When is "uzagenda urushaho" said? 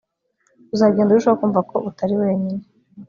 0.73-1.37